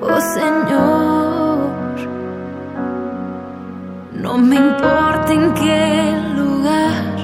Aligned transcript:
oh 0.00 0.20
Señor. 0.20 1.70
No 4.14 4.36
me 4.38 4.56
importa 4.56 5.32
en 5.32 5.54
qué 5.54 6.12
lugar 6.36 7.16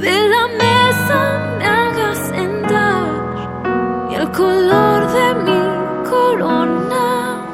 de 0.00 0.28
la 0.28 0.48
mesa 0.58 1.56
me 1.58 1.64
hagas 1.64 2.18
sentar 2.28 4.08
y 4.10 4.14
el 4.14 4.30
color 4.32 5.12
de 5.12 5.34
mi 5.44 6.08
corona 6.08 7.46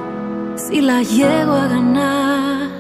si 0.57 0.81
la 0.81 1.03
llego 1.03 1.53
a 1.53 1.69
ganar. 1.69 2.71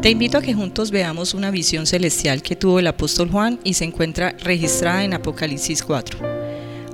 Te 0.00 0.10
invito 0.10 0.38
a 0.38 0.42
que 0.42 0.54
juntos 0.54 0.90
veamos 0.90 1.32
una 1.32 1.52
visión 1.52 1.86
celestial 1.86 2.42
que 2.42 2.56
tuvo 2.56 2.80
el 2.80 2.88
apóstol 2.88 3.30
Juan 3.30 3.60
y 3.62 3.74
se 3.74 3.84
encuentra 3.84 4.34
registrada 4.42 5.04
en 5.04 5.14
Apocalipsis 5.14 5.82
4. 5.84 6.41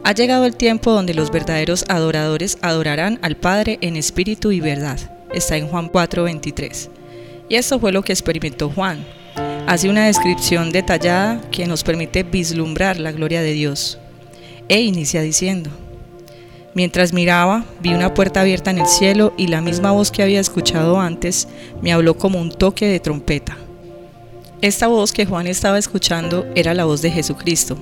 Ha 0.08 0.12
llegado 0.12 0.46
el 0.46 0.56
tiempo 0.56 0.90
donde 0.90 1.12
los 1.12 1.30
verdaderos 1.30 1.84
adoradores 1.86 2.56
adorarán 2.62 3.18
al 3.20 3.36
Padre 3.36 3.76
en 3.82 3.94
espíritu 3.94 4.52
y 4.52 4.58
verdad. 4.58 4.98
Está 5.34 5.58
en 5.58 5.68
Juan 5.68 5.90
4:23. 5.90 6.88
Y 7.50 7.56
esto 7.56 7.78
fue 7.78 7.92
lo 7.92 8.00
que 8.00 8.14
experimentó 8.14 8.70
Juan. 8.70 9.04
Hace 9.66 9.90
una 9.90 10.06
descripción 10.06 10.72
detallada 10.72 11.42
que 11.50 11.66
nos 11.66 11.84
permite 11.84 12.22
vislumbrar 12.22 12.98
la 12.98 13.12
gloria 13.12 13.42
de 13.42 13.52
Dios. 13.52 13.98
E 14.70 14.80
inicia 14.80 15.20
diciendo, 15.20 15.68
Mientras 16.72 17.12
miraba, 17.12 17.66
vi 17.82 17.92
una 17.92 18.14
puerta 18.14 18.40
abierta 18.40 18.70
en 18.70 18.78
el 18.78 18.86
cielo 18.86 19.34
y 19.36 19.48
la 19.48 19.60
misma 19.60 19.90
voz 19.90 20.10
que 20.10 20.22
había 20.22 20.40
escuchado 20.40 20.98
antes 20.98 21.48
me 21.82 21.92
habló 21.92 22.16
como 22.16 22.40
un 22.40 22.50
toque 22.50 22.86
de 22.86 22.98
trompeta. 22.98 23.58
Esta 24.62 24.86
voz 24.86 25.12
que 25.12 25.26
Juan 25.26 25.46
estaba 25.46 25.78
escuchando 25.78 26.46
era 26.54 26.72
la 26.72 26.86
voz 26.86 27.02
de 27.02 27.10
Jesucristo. 27.10 27.76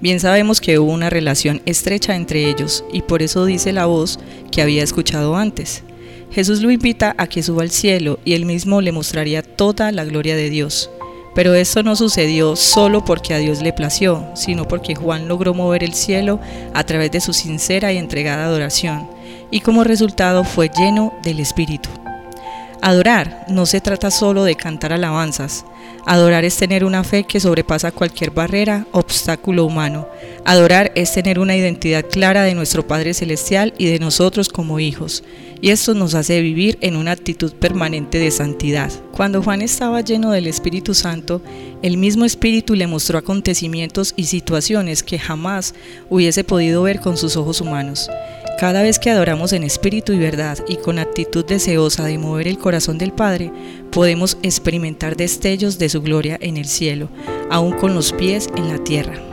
Bien 0.00 0.20
sabemos 0.20 0.60
que 0.60 0.78
hubo 0.78 0.92
una 0.92 1.10
relación 1.10 1.60
estrecha 1.66 2.14
entre 2.14 2.48
ellos 2.48 2.84
y 2.92 3.02
por 3.02 3.20
eso 3.20 3.44
dice 3.44 3.72
la 3.72 3.86
voz 3.86 4.20
que 4.52 4.62
había 4.62 4.84
escuchado 4.84 5.36
antes. 5.36 5.82
Jesús 6.30 6.60
lo 6.62 6.70
invita 6.70 7.16
a 7.18 7.26
que 7.26 7.42
suba 7.42 7.62
al 7.62 7.70
cielo 7.70 8.20
y 8.24 8.34
él 8.34 8.44
mismo 8.44 8.80
le 8.80 8.92
mostraría 8.92 9.42
toda 9.42 9.90
la 9.90 10.04
gloria 10.04 10.36
de 10.36 10.50
Dios. 10.50 10.88
Pero 11.34 11.54
esto 11.54 11.82
no 11.82 11.96
sucedió 11.96 12.54
solo 12.54 13.04
porque 13.04 13.34
a 13.34 13.38
Dios 13.38 13.60
le 13.60 13.72
plació, 13.72 14.24
sino 14.34 14.68
porque 14.68 14.94
Juan 14.94 15.26
logró 15.26 15.52
mover 15.52 15.82
el 15.82 15.94
cielo 15.94 16.40
a 16.74 16.84
través 16.84 17.10
de 17.10 17.20
su 17.20 17.32
sincera 17.32 17.92
y 17.92 17.98
entregada 17.98 18.44
adoración, 18.44 19.08
y 19.50 19.60
como 19.60 19.84
resultado 19.84 20.44
fue 20.44 20.68
lleno 20.68 21.14
del 21.22 21.40
Espíritu. 21.40 21.90
Adorar 22.80 23.44
no 23.48 23.66
se 23.66 23.80
trata 23.80 24.10
solo 24.10 24.44
de 24.44 24.54
cantar 24.54 24.92
alabanzas, 24.92 25.64
Adorar 26.06 26.46
es 26.46 26.56
tener 26.56 26.86
una 26.86 27.04
fe 27.04 27.24
que 27.24 27.38
sobrepasa 27.38 27.92
cualquier 27.92 28.30
barrera, 28.30 28.86
obstáculo 28.92 29.66
humano. 29.66 30.08
Adorar 30.46 30.90
es 30.94 31.12
tener 31.12 31.38
una 31.38 31.54
identidad 31.54 32.02
clara 32.02 32.44
de 32.44 32.54
nuestro 32.54 32.86
Padre 32.86 33.12
Celestial 33.12 33.74
y 33.76 33.86
de 33.86 33.98
nosotros 33.98 34.48
como 34.48 34.80
hijos. 34.80 35.22
Y 35.60 35.68
esto 35.68 35.92
nos 35.92 36.14
hace 36.14 36.40
vivir 36.40 36.78
en 36.80 36.96
una 36.96 37.10
actitud 37.10 37.52
permanente 37.52 38.18
de 38.18 38.30
santidad. 38.30 38.90
Cuando 39.12 39.42
Juan 39.42 39.60
estaba 39.60 40.00
lleno 40.00 40.30
del 40.30 40.46
Espíritu 40.46 40.94
Santo, 40.94 41.42
el 41.82 41.98
mismo 41.98 42.24
Espíritu 42.24 42.74
le 42.74 42.86
mostró 42.86 43.18
acontecimientos 43.18 44.14
y 44.16 44.24
situaciones 44.24 45.02
que 45.02 45.18
jamás 45.18 45.74
hubiese 46.08 46.42
podido 46.42 46.84
ver 46.84 47.00
con 47.00 47.18
sus 47.18 47.36
ojos 47.36 47.60
humanos. 47.60 48.08
Cada 48.58 48.82
vez 48.82 48.98
que 48.98 49.10
adoramos 49.10 49.52
en 49.52 49.62
espíritu 49.62 50.12
y 50.12 50.18
verdad 50.18 50.58
y 50.66 50.78
con 50.78 50.98
actitud 50.98 51.44
deseosa 51.44 52.04
de 52.04 52.18
mover 52.18 52.48
el 52.48 52.58
corazón 52.58 52.98
del 52.98 53.12
Padre, 53.12 53.52
podemos 53.92 54.36
experimentar 54.42 55.16
destellos 55.16 55.78
de 55.78 55.88
su 55.88 56.02
gloria 56.02 56.36
en 56.40 56.56
el 56.56 56.64
cielo, 56.64 57.08
aún 57.50 57.70
con 57.70 57.94
los 57.94 58.12
pies 58.12 58.48
en 58.56 58.68
la 58.68 58.82
tierra. 58.82 59.27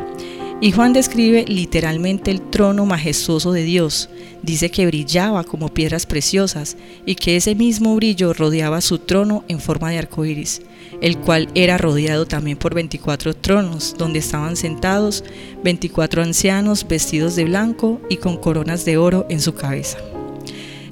Y 0.61 0.71
Juan 0.71 0.93
describe 0.93 1.45
literalmente 1.47 2.31
el 2.31 2.41
trono 2.41 2.85
majestuoso 2.85 3.51
de 3.51 3.63
Dios. 3.63 4.09
Dice 4.41 4.71
que 4.71 4.85
brillaba 4.85 5.43
como 5.43 5.73
piedras 5.73 6.05
preciosas 6.05 6.77
y 7.05 7.15
que 7.15 7.35
ese 7.35 7.55
mismo 7.55 7.95
brillo 7.95 8.33
rodeaba 8.33 8.81
su 8.81 8.99
trono 8.99 9.43
en 9.47 9.59
forma 9.59 9.89
de 9.91 9.99
arco 9.99 10.25
iris 10.25 10.61
el 11.01 11.17
cual 11.17 11.49
era 11.55 11.77
rodeado 11.77 12.25
también 12.25 12.57
por 12.57 12.73
24 12.73 13.35
tronos, 13.35 13.95
donde 13.97 14.19
estaban 14.19 14.55
sentados 14.55 15.23
24 15.63 16.23
ancianos 16.23 16.87
vestidos 16.87 17.35
de 17.35 17.45
blanco 17.45 18.01
y 18.09 18.17
con 18.17 18.37
coronas 18.37 18.85
de 18.85 18.97
oro 18.97 19.25
en 19.29 19.41
su 19.41 19.53
cabeza. 19.53 19.97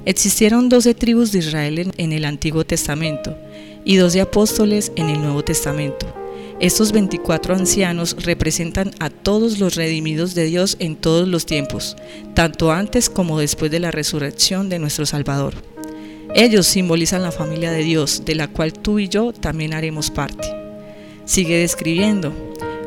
Existieron 0.04 0.68
12 0.68 0.94
tribus 0.94 1.32
de 1.32 1.38
Israel 1.38 1.92
en 1.96 2.12
el 2.12 2.24
Antiguo 2.24 2.64
Testamento 2.64 3.36
y 3.84 3.96
12 3.96 4.20
apóstoles 4.20 4.92
en 4.96 5.08
el 5.08 5.20
Nuevo 5.20 5.42
Testamento. 5.42 6.23
Estos 6.60 6.92
24 6.92 7.56
ancianos 7.56 8.16
representan 8.20 8.92
a 9.00 9.10
todos 9.10 9.58
los 9.58 9.74
redimidos 9.74 10.34
de 10.34 10.44
Dios 10.44 10.76
en 10.78 10.94
todos 10.94 11.26
los 11.26 11.46
tiempos, 11.46 11.96
tanto 12.34 12.70
antes 12.70 13.10
como 13.10 13.40
después 13.40 13.72
de 13.72 13.80
la 13.80 13.90
resurrección 13.90 14.68
de 14.68 14.78
nuestro 14.78 15.04
Salvador. 15.04 15.54
Ellos 16.32 16.66
simbolizan 16.66 17.22
la 17.22 17.32
familia 17.32 17.72
de 17.72 17.82
Dios, 17.82 18.24
de 18.24 18.36
la 18.36 18.48
cual 18.48 18.72
tú 18.72 19.00
y 19.00 19.08
yo 19.08 19.32
también 19.32 19.74
haremos 19.74 20.10
parte. 20.10 20.48
Sigue 21.24 21.58
describiendo 21.58 22.32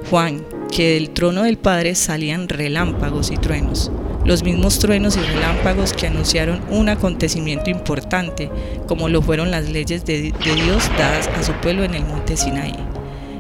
Juan 0.10 0.46
que 0.72 0.94
del 0.94 1.10
trono 1.10 1.44
del 1.44 1.58
Padre 1.58 1.96
salían 1.96 2.48
relámpagos 2.48 3.32
y 3.32 3.38
truenos, 3.38 3.92
los 4.24 4.44
mismos 4.44 4.80
truenos 4.80 5.18
y 5.18 5.22
relámpagos 5.22 5.92
que 5.92 6.08
anunciaron 6.08 6.62
un 6.70 6.88
acontecimiento 6.88 7.70
importante, 7.70 8.50
como 8.88 9.10
lo 9.10 9.22
fueron 9.22 9.52
las 9.52 9.70
leyes 9.70 10.06
de, 10.06 10.32
de 10.32 10.56
Dios 10.56 10.90
dadas 10.98 11.28
a 11.28 11.44
su 11.44 11.52
pueblo 11.54 11.84
en 11.84 11.96
el 11.96 12.06
monte 12.06 12.38
Sinaí. 12.38 12.97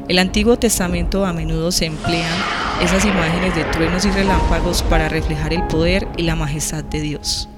El 0.07 0.19
Antiguo 0.19 0.57
Testamento 0.57 1.25
a 1.25 1.33
menudo 1.33 1.69
se 1.69 1.85
emplean 1.85 2.33
esas 2.81 3.03
imágenes 3.03 3.53
de 3.55 3.65
truenos 3.65 4.05
y 4.05 4.09
relámpagos 4.09 4.81
para 4.83 5.09
reflejar 5.09 5.51
el 5.51 5.67
poder 5.67 6.07
y 6.15 6.23
la 6.23 6.37
majestad 6.37 6.85
de 6.85 7.01
Dios. 7.01 7.49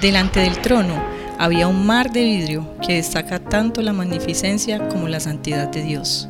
Delante 0.00 0.40
del 0.40 0.62
trono 0.62 0.94
había 1.38 1.68
un 1.68 1.84
mar 1.84 2.10
de 2.10 2.22
vidrio 2.22 2.66
que 2.80 2.94
destaca 2.94 3.38
tanto 3.38 3.82
la 3.82 3.92
magnificencia 3.92 4.88
como 4.88 5.08
la 5.08 5.20
santidad 5.20 5.68
de 5.68 5.82
Dios. 5.82 6.26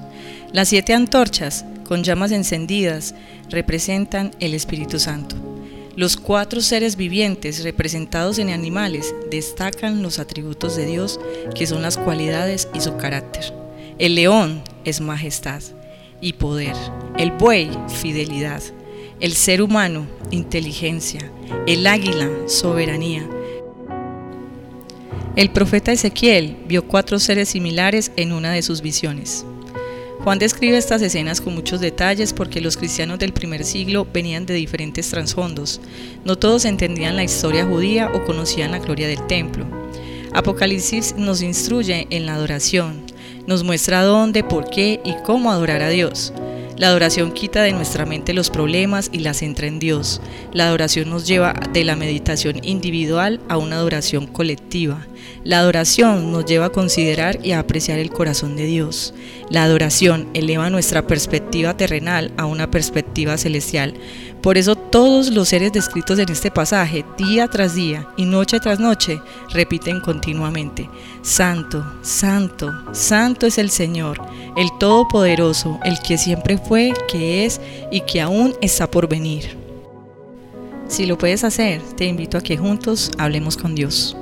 Las 0.52 0.70
siete 0.70 0.92
antorchas, 0.92 1.64
con 1.84 2.02
llamas 2.02 2.32
encendidas, 2.32 3.14
representan 3.48 4.32
el 4.40 4.54
Espíritu 4.54 4.98
Santo. 4.98 5.36
Los 5.94 6.16
cuatro 6.16 6.60
seres 6.60 6.96
vivientes 6.96 7.62
representados 7.62 8.40
en 8.40 8.50
animales 8.50 9.14
destacan 9.30 10.02
los 10.02 10.18
atributos 10.18 10.74
de 10.74 10.86
Dios, 10.86 11.20
que 11.54 11.68
son 11.68 11.80
las 11.82 11.96
cualidades 11.96 12.68
y 12.74 12.80
su 12.80 12.96
carácter. 12.96 13.54
El 13.98 14.16
león 14.16 14.62
es 14.86 15.00
majestad 15.02 15.62
y 16.20 16.32
poder, 16.32 16.74
el 17.18 17.32
buey 17.32 17.70
fidelidad, 17.88 18.62
el 19.20 19.34
ser 19.34 19.60
humano 19.60 20.06
inteligencia, 20.30 21.30
el 21.66 21.86
águila 21.86 22.30
soberanía, 22.46 23.28
el 25.36 25.50
profeta 25.50 25.92
Ezequiel 25.92 26.56
vio 26.66 26.88
cuatro 26.88 27.18
seres 27.18 27.50
similares 27.50 28.10
en 28.16 28.32
una 28.32 28.52
de 28.52 28.62
sus 28.62 28.80
visiones. 28.80 29.44
Juan 30.24 30.38
describe 30.38 30.78
estas 30.78 31.02
escenas 31.02 31.42
con 31.42 31.54
muchos 31.54 31.78
detalles 31.78 32.32
porque 32.32 32.62
los 32.62 32.78
cristianos 32.78 33.18
del 33.18 33.34
primer 33.34 33.62
siglo 33.62 34.06
venían 34.10 34.46
de 34.46 34.54
diferentes 34.54 35.10
trasfondos. 35.10 35.82
No 36.24 36.36
todos 36.36 36.64
entendían 36.64 37.16
la 37.16 37.22
historia 37.22 37.66
judía 37.66 38.10
o 38.14 38.24
conocían 38.24 38.70
la 38.70 38.78
gloria 38.78 39.08
del 39.08 39.26
templo. 39.26 39.66
Apocalipsis 40.36 41.14
nos 41.16 41.40
instruye 41.40 42.06
en 42.10 42.26
la 42.26 42.34
adoración, 42.34 43.06
nos 43.46 43.64
muestra 43.64 44.02
dónde, 44.02 44.44
por 44.44 44.68
qué 44.68 45.00
y 45.02 45.14
cómo 45.24 45.50
adorar 45.50 45.80
a 45.80 45.88
Dios. 45.88 46.34
La 46.76 46.88
adoración 46.88 47.32
quita 47.32 47.62
de 47.62 47.72
nuestra 47.72 48.04
mente 48.04 48.34
los 48.34 48.50
problemas 48.50 49.08
y 49.14 49.20
la 49.20 49.32
centra 49.32 49.66
en 49.66 49.78
Dios. 49.78 50.20
La 50.52 50.66
adoración 50.66 51.08
nos 51.08 51.26
lleva 51.26 51.54
de 51.72 51.84
la 51.84 51.96
meditación 51.96 52.62
individual 52.62 53.40
a 53.48 53.56
una 53.56 53.76
adoración 53.76 54.26
colectiva. 54.26 55.06
La 55.44 55.58
adoración 55.58 56.32
nos 56.32 56.44
lleva 56.44 56.66
a 56.66 56.72
considerar 56.72 57.38
y 57.42 57.52
a 57.52 57.60
apreciar 57.60 57.98
el 57.98 58.10
corazón 58.10 58.56
de 58.56 58.66
Dios. 58.66 59.14
La 59.48 59.62
adoración 59.62 60.28
eleva 60.34 60.70
nuestra 60.70 61.06
perspectiva 61.06 61.76
terrenal 61.76 62.32
a 62.36 62.46
una 62.46 62.70
perspectiva 62.70 63.36
celestial. 63.38 63.94
Por 64.42 64.58
eso 64.58 64.76
todos 64.76 65.30
los 65.30 65.48
seres 65.48 65.72
descritos 65.72 66.18
en 66.18 66.30
este 66.30 66.50
pasaje, 66.50 67.04
día 67.16 67.48
tras 67.48 67.74
día 67.74 68.08
y 68.16 68.24
noche 68.24 68.60
tras 68.60 68.78
noche, 68.78 69.20
repiten 69.50 70.00
continuamente, 70.00 70.88
Santo, 71.22 71.84
Santo, 72.02 72.72
Santo 72.92 73.46
es 73.46 73.58
el 73.58 73.70
Señor, 73.70 74.20
el 74.56 74.68
Todopoderoso, 74.78 75.80
el 75.84 75.98
que 76.00 76.18
siempre 76.18 76.58
fue, 76.58 76.92
que 77.10 77.44
es 77.44 77.60
y 77.90 78.02
que 78.02 78.20
aún 78.20 78.54
está 78.60 78.90
por 78.90 79.08
venir. 79.08 79.56
Si 80.88 81.06
lo 81.06 81.18
puedes 81.18 81.42
hacer, 81.42 81.82
te 81.96 82.04
invito 82.06 82.38
a 82.38 82.40
que 82.40 82.56
juntos 82.56 83.10
hablemos 83.18 83.56
con 83.56 83.74
Dios. 83.74 84.16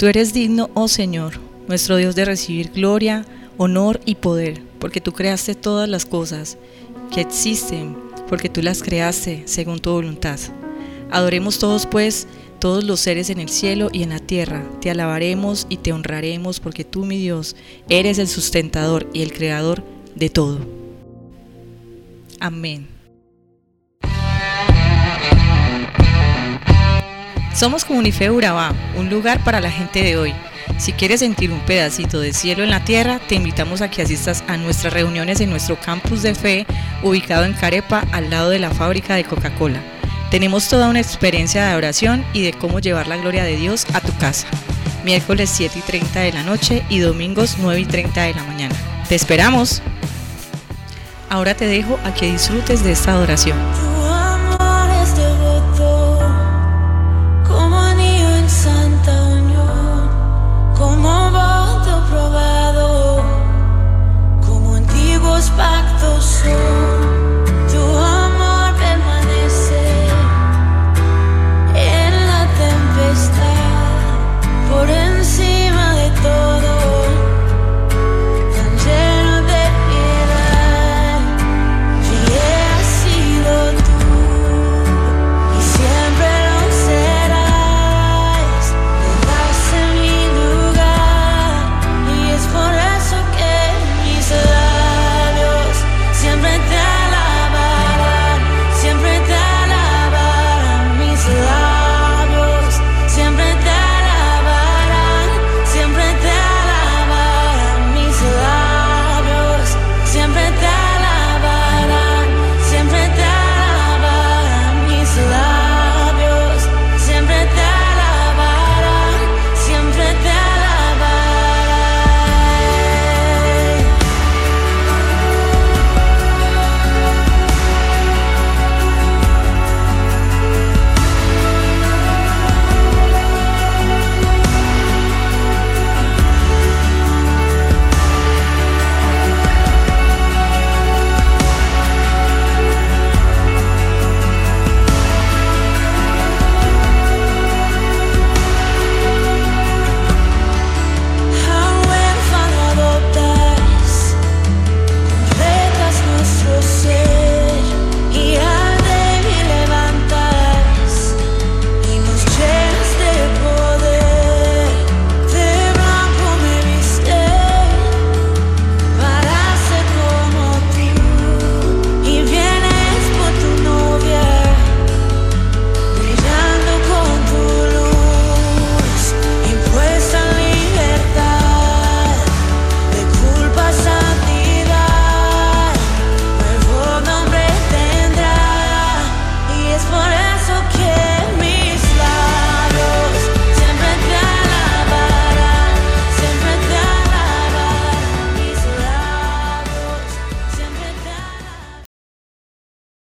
Tú 0.00 0.06
eres 0.06 0.32
digno, 0.32 0.70
oh 0.72 0.88
Señor, 0.88 1.34
nuestro 1.68 1.98
Dios, 1.98 2.14
de 2.14 2.24
recibir 2.24 2.70
gloria, 2.70 3.26
honor 3.58 4.00
y 4.06 4.14
poder, 4.14 4.62
porque 4.78 5.02
tú 5.02 5.12
creaste 5.12 5.54
todas 5.54 5.90
las 5.90 6.06
cosas 6.06 6.56
que 7.12 7.20
existen 7.20 7.98
porque 8.26 8.48
tú 8.48 8.62
las 8.62 8.82
creaste 8.82 9.42
según 9.44 9.78
tu 9.78 9.90
voluntad. 9.90 10.40
Adoremos 11.10 11.58
todos 11.58 11.84
pues, 11.84 12.26
todos 12.60 12.82
los 12.82 12.98
seres 12.98 13.28
en 13.28 13.40
el 13.40 13.50
cielo 13.50 13.90
y 13.92 14.02
en 14.02 14.08
la 14.08 14.20
tierra, 14.20 14.64
te 14.80 14.90
alabaremos 14.90 15.66
y 15.68 15.76
te 15.76 15.92
honraremos 15.92 16.60
porque 16.60 16.82
tú, 16.82 17.04
mi 17.04 17.18
Dios, 17.18 17.54
eres 17.90 18.18
el 18.18 18.28
sustentador 18.28 19.06
y 19.12 19.20
el 19.20 19.34
creador 19.34 19.84
de 20.14 20.30
todo. 20.30 20.60
Amén. 22.40 22.99
Somos 27.54 27.84
Comunife 27.84 28.30
Urabá, 28.30 28.72
un 28.96 29.10
lugar 29.10 29.42
para 29.44 29.60
la 29.60 29.70
gente 29.70 30.02
de 30.02 30.16
hoy 30.16 30.34
si 30.78 30.92
quieres 30.92 31.20
sentir 31.20 31.52
un 31.52 31.60
pedacito 31.60 32.20
de 32.20 32.32
cielo 32.32 32.64
en 32.64 32.70
la 32.70 32.84
tierra, 32.84 33.20
te 33.28 33.34
invitamos 33.34 33.82
a 33.82 33.90
que 33.90 34.00
asistas 34.00 34.42
a 34.48 34.56
nuestras 34.56 34.92
reuniones 34.92 35.40
en 35.40 35.50
nuestro 35.50 35.78
campus 35.78 36.22
de 36.22 36.34
fe 36.34 36.66
ubicado 37.02 37.44
en 37.44 37.52
Carepa 37.52 38.06
al 38.12 38.30
lado 38.30 38.48
de 38.48 38.58
la 38.58 38.70
fábrica 38.70 39.14
de 39.14 39.24
Coca-Cola. 39.24 39.82
Tenemos 40.30 40.68
toda 40.68 40.88
una 40.88 41.00
experiencia 41.00 41.66
de 41.66 41.74
oración 41.74 42.24
y 42.32 42.42
de 42.42 42.52
cómo 42.52 42.78
llevar 42.78 43.08
la 43.08 43.18
gloria 43.18 43.44
de 43.44 43.56
Dios 43.56 43.86
a 43.92 44.00
tu 44.00 44.16
casa. 44.16 44.46
Miércoles 45.04 45.50
7 45.52 45.78
y 45.78 45.82
30 45.82 46.20
de 46.20 46.32
la 46.32 46.44
noche 46.44 46.82
y 46.88 47.00
domingos 47.00 47.56
9 47.58 47.80
y 47.80 47.84
30 47.84 48.22
de 48.22 48.34
la 48.34 48.44
mañana. 48.44 48.74
¡Te 49.08 49.16
esperamos! 49.16 49.82
Ahora 51.28 51.54
te 51.54 51.66
dejo 51.66 51.98
a 52.04 52.14
que 52.14 52.32
disfrutes 52.32 52.82
de 52.84 52.92
esta 52.92 53.12
adoración. 53.12 53.58